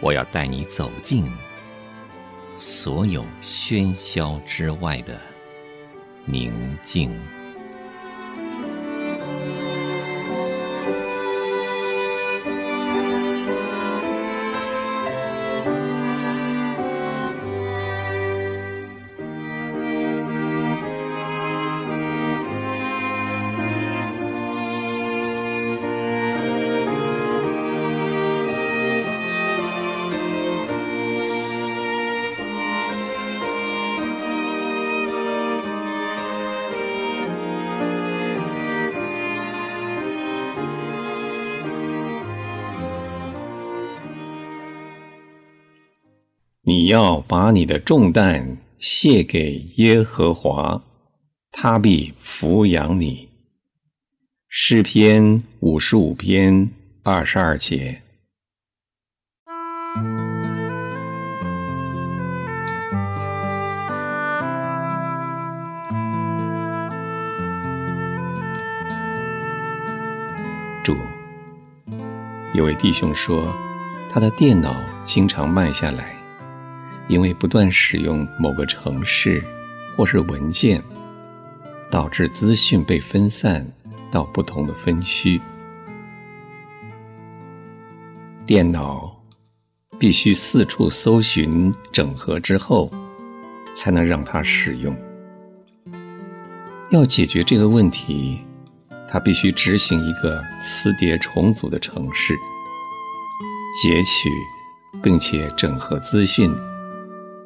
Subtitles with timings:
[0.00, 1.30] 我要带你走进
[2.56, 5.18] 所有喧嚣之外的
[6.24, 7.39] 宁静。
[46.70, 50.80] 你要把你的重担卸给耶和华，
[51.50, 53.28] 他必抚养你。
[54.48, 56.70] 诗篇五十五篇
[57.02, 58.00] 二十二节。
[70.84, 70.96] 主，
[72.54, 73.52] 有位弟兄说，
[74.08, 76.19] 他的电脑经常慢下来。
[77.10, 79.42] 因为不断使用某个城市
[79.96, 80.80] 或是文件，
[81.90, 83.66] 导致资讯被分散
[84.12, 85.40] 到不同的分区。
[88.46, 89.12] 电脑
[89.98, 92.88] 必须四处搜寻、整合之后，
[93.74, 94.96] 才能让它使用。
[96.90, 98.38] 要解决这个问题，
[99.10, 102.34] 它必须执行一个磁碟重组的程式，
[103.82, 104.30] 截取
[105.02, 106.56] 并且整合资讯。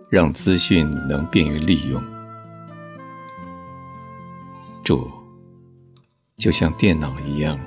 [0.09, 2.03] 让资讯能便于利用。
[4.83, 5.11] 主，
[6.37, 7.59] 就像电脑一样，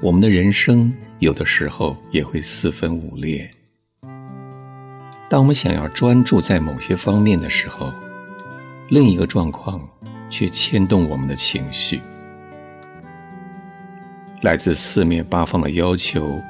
[0.00, 3.48] 我们的人生有的时候也会四分五裂。
[5.28, 7.92] 当我们想要专注在某些方面的时候，
[8.90, 9.80] 另一个状况
[10.28, 12.00] 却牵动我们的情绪。
[14.42, 16.42] 来自四面八方的要求，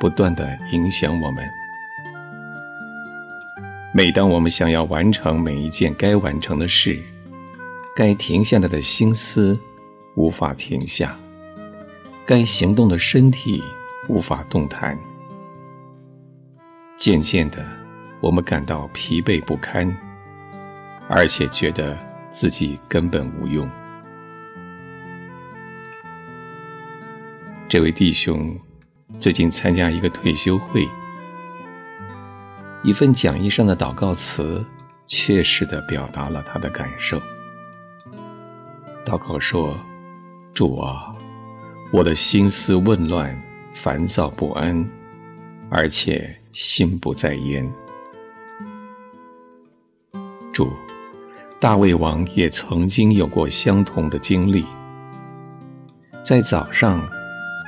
[0.00, 1.46] 不断地影响我们。
[3.96, 7.00] 每当我们想要完成每一件该完成的事，
[7.94, 9.56] 该停下来的心思
[10.16, 11.16] 无法停下，
[12.26, 13.62] 该行动的身体
[14.08, 14.98] 无法动弹。
[16.96, 17.64] 渐渐的，
[18.20, 19.96] 我们感到疲惫不堪，
[21.08, 21.96] 而且觉得
[22.30, 23.70] 自己根本无用。
[27.68, 28.58] 这位弟兄
[29.20, 30.84] 最近参加一个退休会。
[32.84, 34.62] 一份讲义上的祷告词，
[35.06, 37.18] 确实地表达了他的感受。
[39.06, 39.74] 祷告说
[40.52, 41.16] ：“主啊，
[41.90, 43.34] 我的心思紊乱，
[43.72, 44.86] 烦躁不安，
[45.70, 47.66] 而且心不在焉。”
[50.52, 50.70] 主，
[51.58, 54.62] 大卫王也曾经有过相同的经历，
[56.22, 57.02] 在早上、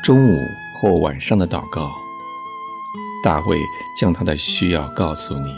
[0.05, 0.39] 中午
[0.79, 1.91] 或晚上的祷告。
[3.27, 3.61] 大卫
[3.97, 5.53] 将他的需要告诉你，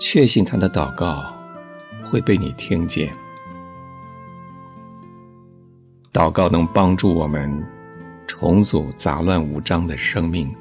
[0.00, 1.32] 确信他的祷告
[2.02, 3.12] 会被你听见。
[6.12, 7.64] 祷告能帮助我们
[8.26, 10.52] 重组杂乱无章的生命。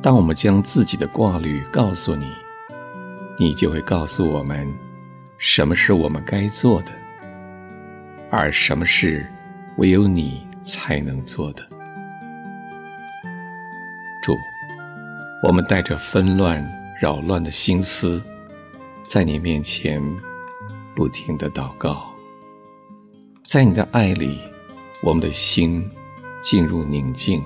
[0.00, 2.26] 当我们将自己的挂虑告诉你，
[3.36, 4.72] 你就会告诉我们
[5.38, 6.92] 什么是我们该做的，
[8.30, 9.26] 而什么事
[9.76, 11.66] 唯有你才能做的。
[14.22, 14.36] 主，
[15.42, 16.62] 我们带着纷乱、
[17.00, 18.22] 扰乱的心思，
[19.06, 20.02] 在你面前
[20.94, 22.06] 不停的祷告。
[23.42, 24.38] 在你的爱里，
[25.02, 25.90] 我们的心
[26.42, 27.42] 进入宁静，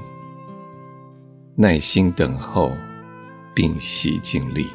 [1.54, 2.72] 耐心等候，
[3.54, 4.68] 并息静力。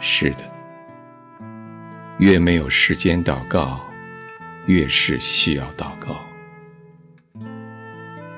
[0.00, 0.50] 是的，
[2.18, 3.78] 越没有时间祷告，
[4.66, 6.16] 越是需要祷告。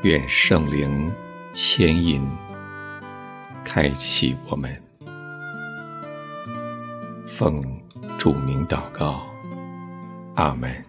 [0.03, 1.11] 愿圣灵
[1.55, 2.21] 牵引，
[3.65, 4.77] 开启我们。
[7.39, 7.63] 奉
[8.19, 9.23] 主名祷告，
[10.35, 10.85] 阿门。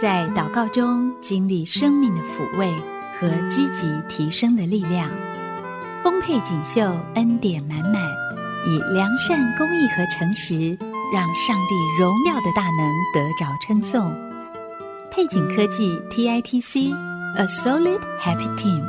[0.00, 2.72] 在祷告中经历生命的抚慰
[3.18, 5.10] 和积极提升的力量，
[6.04, 8.00] 丰沛锦绣，恩典满满，
[8.64, 10.78] 以良善、公益和诚实，
[11.14, 14.12] 让上帝荣耀的大能得着称颂。
[15.12, 18.83] 配景科技 TITC，A Solid Happy Team。